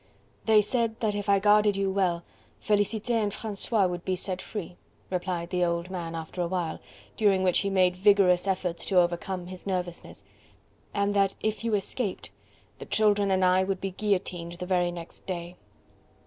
"They 0.45 0.63
said 0.63 0.99
that 0.99 1.13
if 1.13 1.29
I 1.29 1.37
guarded 1.37 1.77
you 1.77 1.91
well, 1.91 2.23
Felicite 2.59 3.11
and 3.11 3.31
Francois 3.31 3.85
would 3.85 4.03
be 4.03 4.15
set 4.15 4.41
free," 4.41 4.75
replied 5.11 5.51
the 5.51 5.63
old 5.63 5.91
man 5.91 6.15
after 6.15 6.41
a 6.41 6.47
while, 6.47 6.79
during 7.17 7.43
which 7.43 7.59
he 7.59 7.69
made 7.69 7.95
vigorous 7.95 8.47
efforts 8.47 8.83
to 8.85 8.97
overcome 8.97 9.45
his 9.45 9.67
nervousness, 9.67 10.23
"and 10.91 11.13
that 11.13 11.35
if 11.43 11.63
you 11.63 11.75
escaped 11.75 12.31
the 12.79 12.85
children 12.87 13.29
and 13.29 13.45
I 13.45 13.63
would 13.63 13.79
be 13.79 13.91
guillotined 13.91 14.53
the 14.53 14.65
very 14.65 14.89
next 14.89 15.27
day." 15.27 15.55